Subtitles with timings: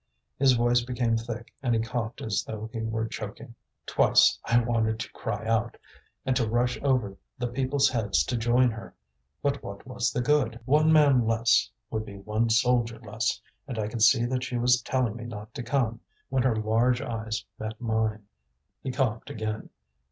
[0.39, 3.53] His voice became thick, and he coughed as though he were choking.
[3.85, 5.77] "Twice I wanted to cry out,
[6.25, 8.95] and to rush over the people's heads to join her.
[9.43, 10.59] But what was the good?
[10.65, 14.81] One man less would be one soldier less; and I could see that she was
[14.81, 18.23] telling me not to come, when her large eyes met mine."
[18.81, 19.69] He coughed again.